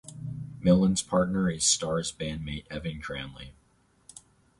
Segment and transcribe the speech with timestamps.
[0.59, 3.53] Millan's partner is Stars bandmate Evan Cranley.